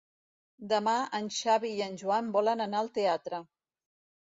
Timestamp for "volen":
2.39-2.67